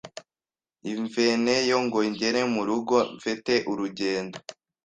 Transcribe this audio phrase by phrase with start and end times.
[0.93, 4.37] imveneyo ngo ngere mu rugo mfete urugendo